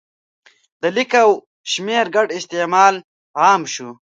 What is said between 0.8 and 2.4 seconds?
د لیک او شمېر ګډ